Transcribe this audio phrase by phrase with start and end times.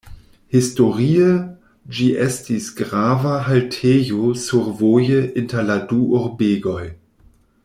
[0.53, 1.27] Historie
[1.97, 6.83] ĝi estis grava haltejo survoje inter la du urbegoj.